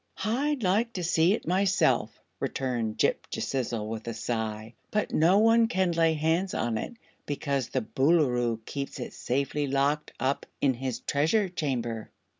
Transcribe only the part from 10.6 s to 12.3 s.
his Treasure Chamber."